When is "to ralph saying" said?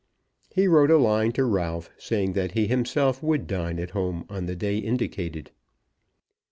1.33-2.33